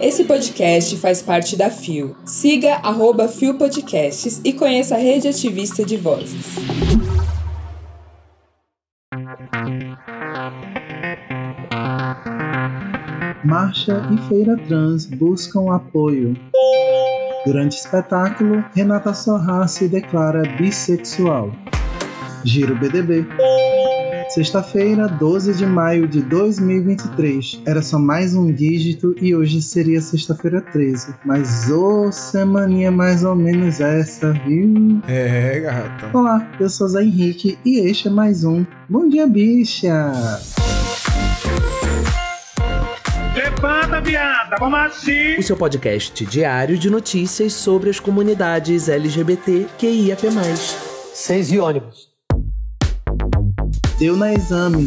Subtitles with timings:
[0.00, 2.16] Esse podcast faz parte da FIO.
[2.24, 6.56] Siga arroba FIO Podcasts e conheça a rede ativista de vozes.
[13.44, 16.36] Marcha e Feira Trans buscam apoio.
[17.44, 21.52] Durante o espetáculo, Renata Sorra se declara bissexual.
[22.44, 23.26] Giro BDB.
[24.34, 27.60] Sexta-feira, 12 de maio de 2023.
[27.66, 31.14] Era só mais um dígito e hoje seria sexta-feira 13.
[31.22, 35.02] Mas ô, oh, semaninha mais ou menos essa, viu?
[35.06, 36.16] É, gata.
[36.16, 40.10] Olá, eu sou Zé Henrique e este é mais um Bom Dia Bicha.
[43.36, 45.36] Levanta, viada, vamos assim.
[45.38, 50.22] O seu podcast diário de notícias sobre as comunidades LGBT QIAP+.
[51.12, 52.11] Seis e ônibus.
[54.02, 54.84] Deu na exame.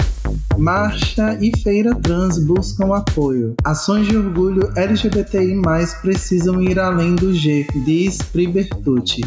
[0.57, 3.55] Marcha e Feira Trans buscam apoio.
[3.63, 5.55] Ações de orgulho LGBTI+,
[6.01, 9.22] precisam ir além do G, diz Pribertucci.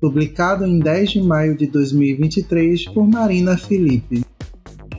[0.00, 4.24] Publicado em 10 de maio de 2023 por Marina Felipe.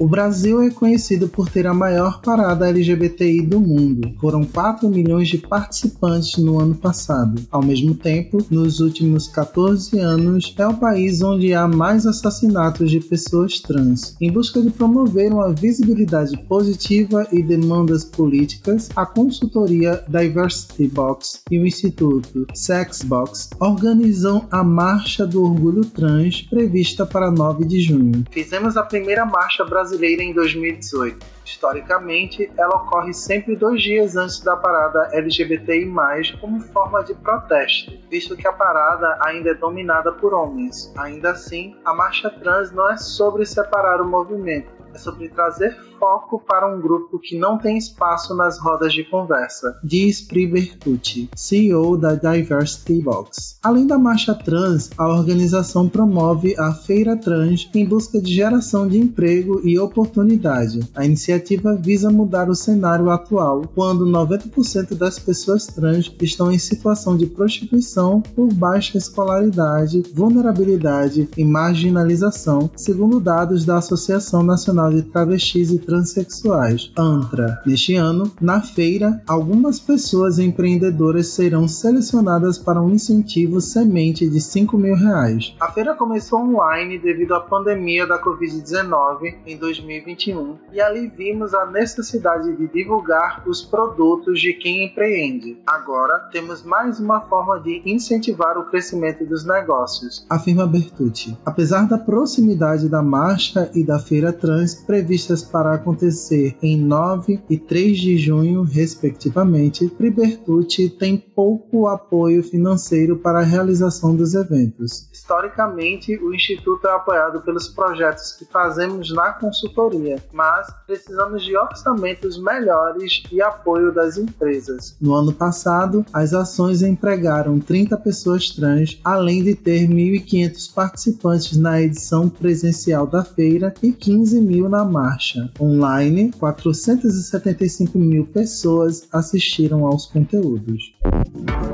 [0.02, 4.12] O Brasil é conhecido por ter a maior parada LGBTI do mundo.
[4.20, 7.40] Foram 4 milhões de participantes no ano passado.
[7.52, 13.00] Ao mesmo tempo, nos últimos 14 anos, é o país onde há mais assassinatos de
[13.00, 14.18] pessoas trans.
[14.20, 21.60] Em busca de promover uma visibilidade positiva e demandas políticas, a consultoria Diversity Box e
[21.60, 28.26] o Instituto Sex Box organizam a Marcha do Orgulho Trans prevista para 9 de junho.
[28.32, 31.26] Fizemos a primeira marcha brasileira brasileira em 2018.
[31.44, 35.92] Historicamente, ela ocorre sempre dois dias antes da parada LGBTI,
[36.40, 40.94] como forma de protesto, visto que a parada ainda é dominada por homens.
[40.98, 46.42] Ainda assim, a marcha trans não é sobre separar o movimento, é sobre trazer foco
[46.48, 51.96] para um grupo que não tem espaço nas rodas de conversa, diz Pri Bertucci, CEO
[51.96, 53.58] da Diversity Box.
[53.62, 58.98] Além da marcha trans, a organização promove a Feira Trans em busca de geração de
[58.98, 60.80] emprego e oportunidade.
[60.96, 67.16] A iniciativa visa mudar o cenário atual, quando 90% das pessoas trans estão em situação
[67.16, 75.72] de prostituição por baixa escolaridade, vulnerabilidade e marginalização, segundo dados da Associação Nacional de Travestis
[75.72, 77.62] e transexuais, ANTRA.
[77.66, 84.78] Neste ano, na feira, algumas pessoas empreendedoras serão selecionadas para um incentivo semente de 5
[84.78, 85.56] mil reais.
[85.60, 91.66] A feira começou online devido à pandemia da Covid-19 em 2021 e ali vimos a
[91.66, 95.58] necessidade de divulgar os produtos de quem empreende.
[95.66, 101.38] Agora temos mais uma forma de incentivar o crescimento dos negócios, afirma Bertucci.
[101.46, 107.58] Apesar da proximidade da marcha e da feira trans previstas para acontecer em 9 e
[107.58, 115.10] 3 de junho, respectivamente, Pribertucci tem pouco apoio financeiro para a realização dos eventos.
[115.12, 122.42] Historicamente, o Instituto é apoiado pelos projetos que fazemos na consultoria, mas precisamos de orçamentos
[122.42, 124.96] melhores e apoio das empresas.
[125.00, 131.82] No ano passado, as ações empregaram 30 pessoas trans, além de ter 1.500 participantes na
[131.82, 135.50] edição presencial da feira e 15 mil na marcha.
[135.60, 140.94] Online, 475 mil pessoas assistiram aos conteúdos.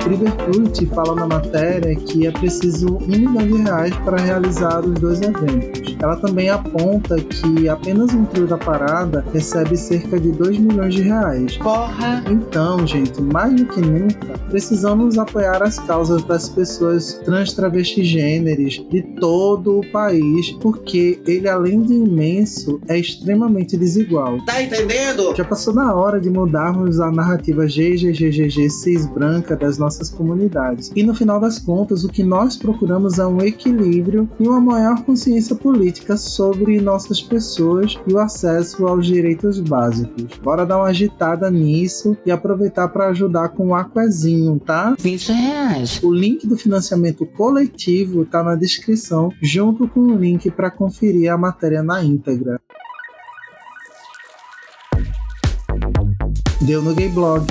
[0.07, 5.21] Riverfruit fala na matéria que é preciso um milhão de reais para realizar os dois
[5.21, 5.95] eventos.
[6.01, 11.01] Ela também aponta que apenas um trio da parada recebe cerca de 2 milhões de
[11.01, 11.57] reais.
[11.57, 12.23] Porra!
[12.29, 18.85] Então, gente, mais do que nunca, precisamos apoiar as causas das pessoas trans, travestis, gêneros
[18.89, 24.39] de todo o país, porque ele, além de imenso, é extremamente desigual.
[24.45, 25.35] Tá entendendo?
[25.35, 30.91] Já passou na hora de mudarmos a narrativa GGGGG cis branca das nossas comunidades.
[30.95, 35.03] E no final das contas, o que nós procuramos é um equilíbrio e uma maior
[35.03, 40.37] consciência política sobre nossas pessoas e o acesso aos direitos básicos.
[40.43, 44.96] Bora dar uma agitada nisso e aproveitar para ajudar com o Aquezinho, tá?
[44.99, 45.99] 20 reais.
[46.03, 51.37] O link do financiamento coletivo tá na descrição, junto com o link para conferir a
[51.37, 52.59] matéria na íntegra.
[56.59, 57.45] Deu no Gay Blog.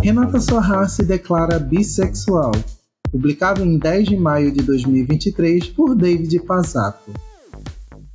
[0.00, 2.52] Renata Sorra se declara bissexual.
[3.10, 7.12] Publicado em 10 de maio de 2023 por David Pazato.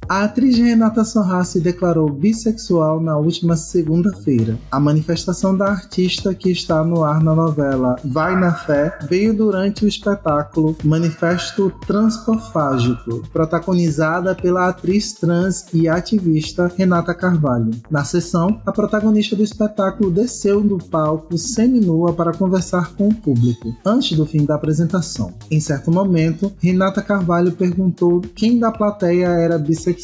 [0.10, 4.58] A atriz Renata Sorra se declarou bissexual na última segunda-feira.
[4.72, 9.86] A manifestação da artista que está no ar na novela Vai na Fé veio durante
[9.86, 17.70] o espetáculo Manifesto Transpofágico, protagonizada pela atriz trans e ativista Renata Carvalho.
[17.92, 23.76] Na sessão, a protagonista do espetáculo desceu do palco seminua para conversar com o público,
[23.86, 25.36] antes do fim da apresentação.
[25.52, 29.99] Em certo momento, Renata Carvalho perguntou quem da plateia era bissexual.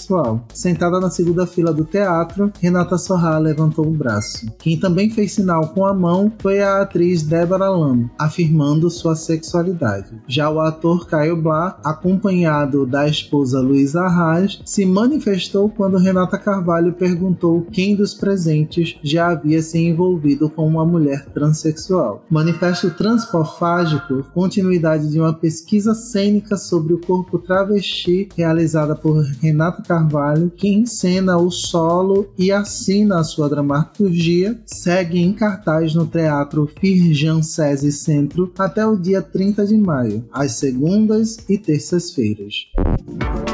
[0.53, 4.45] Sentada na segunda fila do teatro, Renata Sorra levantou o braço.
[4.59, 10.21] Quem também fez sinal com a mão foi a atriz Débora Lam, afirmando sua sexualidade.
[10.27, 16.93] Já o ator Caio Blá, acompanhado da esposa Luísa Arraes, se manifestou quando Renata Carvalho
[16.93, 22.23] perguntou quem dos presentes já havia se envolvido com uma mulher transexual.
[22.29, 30.51] Manifesto Transpofágico, continuidade de uma pesquisa cênica sobre o corpo travesti realizada por Renata Carvalho,
[30.55, 37.41] que encena o solo e assina a sua dramaturgia, segue em cartaz no Teatro Firjan
[37.41, 42.67] Sesi Centro até o dia 30 de maio, às segundas e terças-feiras.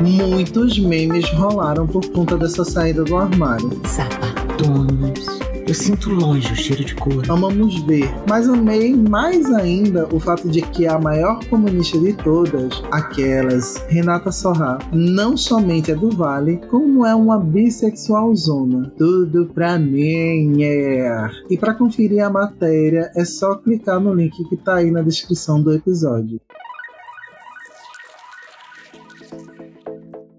[0.01, 3.69] Muitos memes rolaram por conta dessa saída do armário.
[3.85, 5.50] Sapatonos.
[5.71, 7.31] Eu sinto longe o cheiro de couro.
[7.31, 12.83] Amamos ver, mas amei mais ainda o fato de que a maior comunista de todas,
[12.91, 18.91] aquelas, Renata Sorra, não somente é do Vale, como é uma bissexual zona.
[18.97, 21.29] Tudo pra mim é.
[21.49, 25.63] E para conferir a matéria é só clicar no link que tá aí na descrição
[25.63, 26.41] do episódio.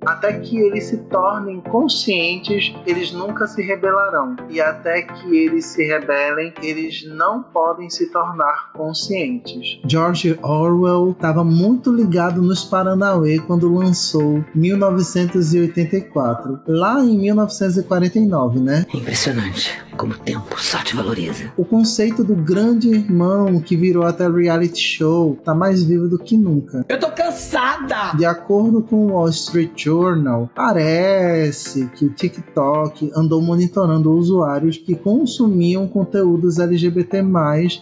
[0.05, 4.37] Até que eles se tornem conscientes, eles nunca se rebelarão.
[4.49, 9.81] E até que eles se rebelem, eles não podem se tornar conscientes.
[9.87, 16.61] George Orwell estava muito ligado nos Paranauê quando lançou 1984.
[16.67, 18.85] Lá em 1949, né?
[18.93, 21.53] Impressionante como o tempo só te valoriza.
[21.57, 26.37] O conceito do grande irmão que virou até reality show tá mais vivo do que
[26.37, 26.85] nunca.
[26.89, 28.13] Eu tô cansada!
[28.17, 34.97] De acordo com o Wall Street Journal, parece que o TikTok andou monitorando usuários que
[34.97, 37.23] consumiam conteúdos LGBT+,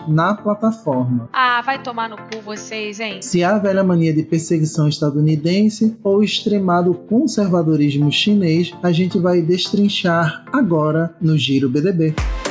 [0.06, 1.30] na plataforma.
[1.32, 3.22] Ah, vai tomar no cu vocês, hein?
[3.22, 9.18] Se há a velha mania de perseguição estadunidense ou o extremado conservadorismo chinês, a gente
[9.18, 12.09] vai destrinchar agora no Giro BDB.
[12.12, 12.49] day.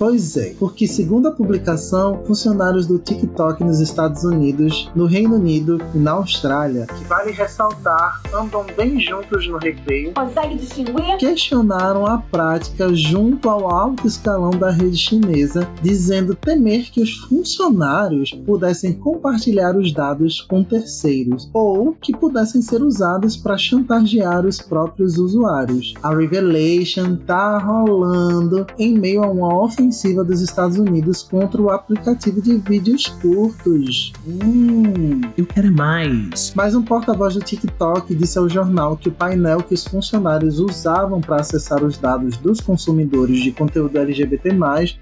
[0.00, 5.78] Pois é, porque segundo a publicação, funcionários do TikTok nos Estados Unidos, no Reino Unido
[5.94, 11.18] e na Austrália, que vale ressaltar, andam bem juntos no recreio, Consegue distinguir?
[11.18, 18.30] questionaram a prática junto ao alto escalão da rede chinesa, dizendo temer que os funcionários
[18.30, 25.18] pudessem compartilhar os dados com terceiros ou que pudessem ser usados para chantagear os próprios
[25.18, 25.92] usuários.
[26.02, 29.89] A Revelation tá rolando em meio a uma ofensiva
[30.24, 34.12] dos Estados Unidos contra o aplicativo de vídeos curtos.
[34.26, 35.20] Hum.
[35.36, 36.52] Eu quero mais.
[36.54, 41.20] Mas um porta-voz do TikTok disse ao jornal que o painel que os funcionários usavam
[41.20, 44.50] para acessar os dados dos consumidores de conteúdo LGBT+,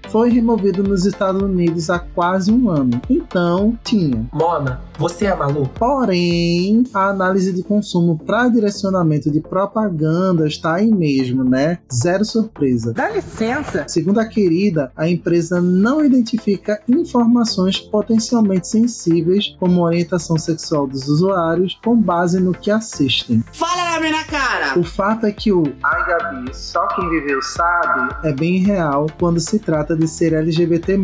[0.09, 3.01] foi removido nos Estados Unidos há quase um ano.
[3.09, 4.27] Então, tinha.
[4.33, 5.69] Mona, você é maluco?
[5.77, 11.79] Porém, a análise de consumo para direcionamento de propaganda está aí mesmo, né?
[11.91, 12.93] Zero surpresa.
[12.93, 13.85] Dá licença!
[13.87, 21.77] Segundo a querida, a empresa não identifica informações potencialmente sensíveis, como orientação sexual dos usuários,
[21.83, 23.43] com base no que assistem.
[23.51, 24.79] Fala na cara!
[24.79, 29.39] O fato é que o Ai Gabi, só quem viveu sabe, é bem real quando
[29.39, 30.97] se trata de ser LGBT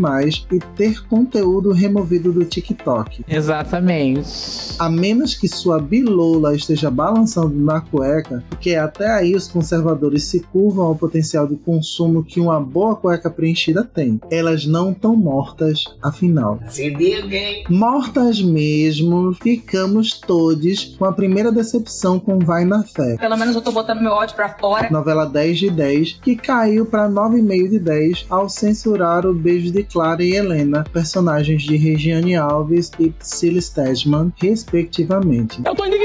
[0.51, 3.25] e ter conteúdo removido do TikTok.
[3.28, 4.75] Exatamente.
[4.80, 10.40] A menos que sua bilola esteja balançando na cueca, porque até aí os conservadores se
[10.40, 14.19] curvam ao potencial de consumo que uma boa cueca preenchida tem.
[14.30, 16.59] Elas não estão mortas, afinal.
[16.69, 17.64] Se liga, hein?
[17.69, 23.18] Mortas mesmo, ficamos todos com a primeira decepção com Vai na Fé.
[23.18, 24.89] Pelo menos eu tô botando meu ódio pra fora.
[24.89, 29.83] Novela 10 de 10, que caiu para 9,5 de 10 ao censurar o beijo de
[29.83, 35.61] Clara e Helena, personagens de Regiane Alves e Priscila Stedman, respectivamente.
[35.65, 36.05] Eu tô indignado!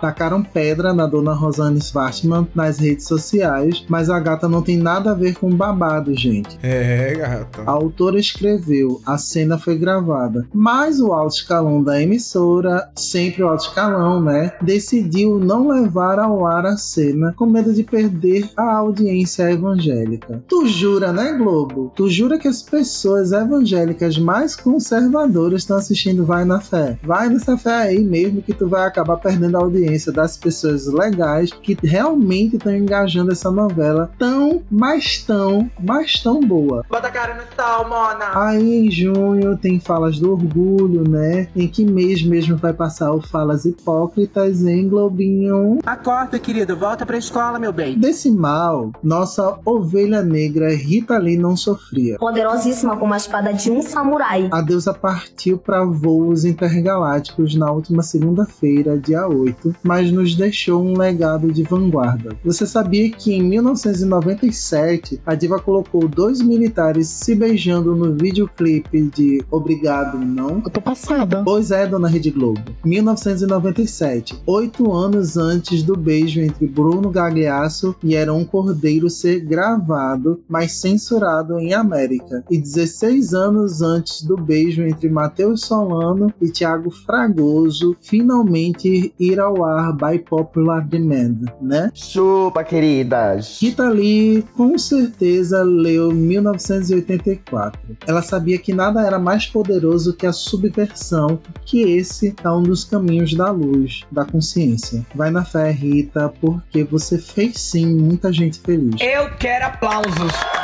[0.00, 5.10] Tacaram pedra na dona Rosane Svartman nas redes sociais, mas a gata não tem nada
[5.10, 6.58] a ver com babado, gente.
[6.62, 7.62] É, gata.
[7.66, 13.48] A autora escreveu, a cena foi gravada, mas o alto escalão da emissora, sempre o
[13.48, 18.76] alto escalão, né, decidiu não levar ao ar a cena com medo de perder a
[18.76, 20.42] audiência evangélica.
[20.46, 21.92] Tu jura, né, Globo?
[21.96, 26.98] Tu jura que as pessoas evangélicas mais conservadoras estão assistindo Vai na Fé?
[27.02, 31.50] Vai nessa fé aí mesmo que tu vai acabar perdendo da audiência das pessoas legais
[31.50, 36.84] que realmente estão engajando essa novela tão, mas tão, mas tão boa.
[36.88, 38.30] Bota a cara no sol, Mona!
[38.34, 41.48] Aí em junho tem Falas do Orgulho, né?
[41.54, 45.78] Em que mês mesmo vai passar o Falas Hipócritas em Globinho.
[45.84, 47.98] Acorda, querido, volta pra escola, meu bem.
[47.98, 52.18] Desse mal, nossa ovelha negra Rita Lee não sofria.
[52.18, 54.48] Poderosíssima como a espada de um samurai.
[54.50, 59.35] A deusa partiu para voos intergalácticos na última segunda-feira, dia 8,
[59.82, 62.36] mas nos deixou um legado de vanguarda.
[62.44, 69.44] Você sabia que em 1997 a diva colocou dois militares se beijando no videoclipe de
[69.50, 70.62] Obrigado Não?
[70.64, 71.42] Eu tô passada.
[71.44, 72.60] Pois é, dona Rede Globo.
[72.84, 80.72] 1997, oito anos antes do beijo entre Bruno Gagliasso e Heron Cordeiro ser gravado, mas
[80.72, 82.44] censurado em América.
[82.50, 89.64] E 16 anos antes do beijo entre Matheus Solano e Thiago Fragoso finalmente ir ao
[89.64, 91.90] ar by popular demand, né?
[91.94, 93.58] Chupa, queridas.
[93.60, 97.80] Rita Lee com certeza leu 1984.
[98.06, 102.84] Ela sabia que nada era mais poderoso que a subversão, que esse é um dos
[102.84, 105.04] caminhos da luz, da consciência.
[105.14, 108.96] Vai na fé, Rita, porque você fez sim muita gente feliz.
[109.00, 110.55] Eu quero aplausos.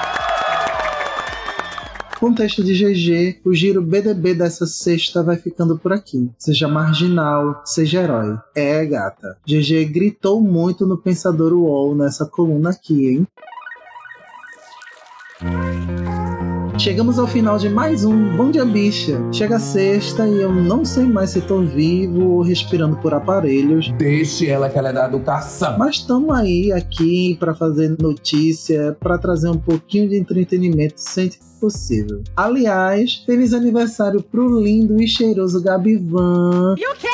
[2.22, 6.30] Contexto de GG, o giro BDB dessa sexta vai ficando por aqui.
[6.38, 8.38] Seja marginal, seja herói.
[8.54, 9.36] É, gata.
[9.44, 13.26] GG gritou muito no Pensador UOL nessa coluna aqui, hein?
[16.82, 19.16] Chegamos ao final de mais um Bom Dia Bicha.
[19.30, 23.92] Chega sexta e eu não sei mais se tô vivo ou respirando por aparelhos.
[23.98, 25.78] Deixe ela que ela é da educação.
[25.78, 31.52] Mas estamos aí aqui para fazer notícia, para trazer um pouquinho de entretenimento sempre que
[31.62, 32.24] possível.
[32.36, 36.74] Aliás, feliz aniversário pro lindo e cheiroso Gabivan.
[36.76, 37.06] E o quê?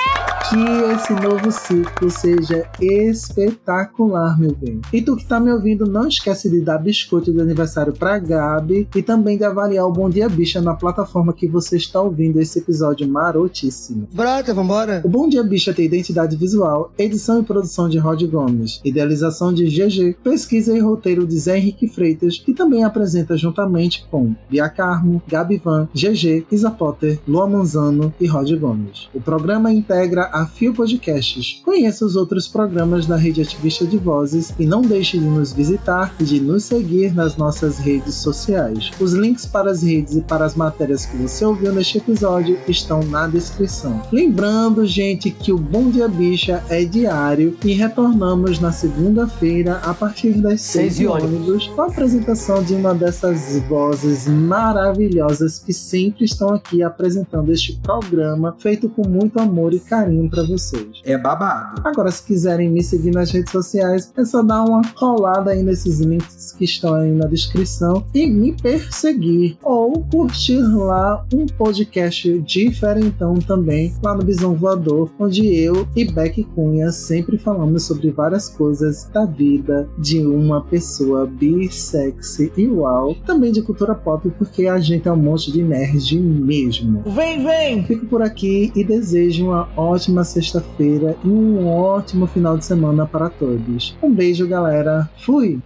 [0.49, 4.81] Que esse novo ciclo seja espetacular, meu bem.
[4.91, 8.89] E tu que tá me ouvindo, não esquece de dar biscoito de aniversário pra Gabi
[8.97, 12.61] e também de avaliar o Bom Dia Bicha na plataforma que você está ouvindo esse
[12.61, 14.07] episódio marotíssimo.
[14.13, 15.03] Brota, vambora.
[15.05, 19.65] O Bom Dia Bicha tem identidade visual, edição e produção de Rod Gomes, idealização de
[19.65, 25.21] GG, pesquisa e roteiro de Zé Henrique Freitas, que também apresenta juntamente com Bia Carmo,
[25.27, 29.09] Gabi Van, GG, Isa Potter, Lua Manzano e Rod Gomes.
[29.13, 31.61] O programa integra a Fio Podcasts.
[31.65, 36.15] Conheça os outros programas da Rede Ativista de Vozes e não deixe de nos visitar
[36.21, 38.93] e de nos seguir nas nossas redes sociais.
[39.01, 43.03] Os links para as redes e para as matérias que você ouviu neste episódio estão
[43.03, 44.03] na descrição.
[44.13, 50.33] Lembrando, gente, que o Bom Dia Bicha é diário e retornamos na segunda-feira a partir
[50.33, 56.25] das Seis 6 e ônibus com a apresentação de uma dessas vozes maravilhosas que sempre
[56.25, 61.01] estão aqui apresentando este programa feito com muito amor e carinho para vocês.
[61.05, 61.83] É babado.
[61.85, 66.01] Agora, se quiserem me seguir nas redes sociais, é só dar uma colada aí nesses
[66.01, 69.38] links que estão aí na descrição e me perseguir.
[69.63, 76.45] Ou curtir lá um podcast diferentão também, lá no Bisão Voador, onde eu e Beck
[76.55, 83.15] Cunha sempre falamos sobre várias coisas da vida de uma pessoa bissexy e uau.
[83.27, 87.03] Também de cultura pop, porque a gente é um monte de nerd mesmo.
[87.07, 87.85] Vem, vem.
[87.85, 93.29] Fico por aqui e desejo uma ótima sexta-feira e um ótimo final de semana para
[93.31, 93.97] todos.
[94.03, 95.09] Um beijo, galera.
[95.25, 95.61] Fui!